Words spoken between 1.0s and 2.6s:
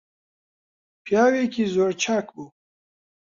پیاوێکی زۆر چاک بوو